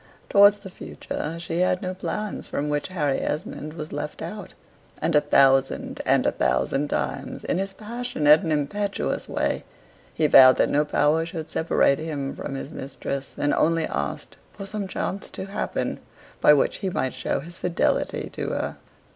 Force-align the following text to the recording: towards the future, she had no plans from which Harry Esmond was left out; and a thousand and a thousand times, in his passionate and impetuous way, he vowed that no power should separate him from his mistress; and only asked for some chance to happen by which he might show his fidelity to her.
towards 0.29 0.57
the 0.57 0.69
future, 0.71 1.37
she 1.39 1.59
had 1.59 1.83
no 1.83 1.93
plans 1.93 2.47
from 2.47 2.69
which 2.69 2.87
Harry 2.87 3.19
Esmond 3.19 3.73
was 3.73 3.91
left 3.93 4.23
out; 4.23 4.55
and 4.99 5.15
a 5.15 5.21
thousand 5.21 6.01
and 6.07 6.25
a 6.25 6.31
thousand 6.31 6.87
times, 6.87 7.43
in 7.43 7.59
his 7.59 7.71
passionate 7.71 8.39
and 8.41 8.51
impetuous 8.51 9.29
way, 9.29 9.63
he 10.11 10.25
vowed 10.25 10.57
that 10.57 10.69
no 10.69 10.83
power 10.83 11.23
should 11.23 11.51
separate 11.51 11.99
him 11.99 12.35
from 12.35 12.55
his 12.55 12.71
mistress; 12.71 13.35
and 13.37 13.53
only 13.53 13.85
asked 13.85 14.37
for 14.51 14.65
some 14.65 14.87
chance 14.87 15.29
to 15.29 15.45
happen 15.45 15.99
by 16.41 16.51
which 16.51 16.77
he 16.77 16.89
might 16.89 17.13
show 17.13 17.39
his 17.39 17.59
fidelity 17.59 18.27
to 18.31 18.49
her. 18.49 18.77